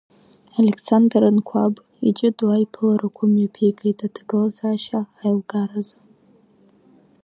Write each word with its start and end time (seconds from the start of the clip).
Александр 0.61 1.21
Анқәаб 1.29 1.75
иҷыдоу 2.07 2.51
аиԥыларақәа 2.51 3.23
мҩаԥигеит 3.31 3.99
аҭагылазаашьа 4.07 4.99
аилкааразы. 5.21 5.97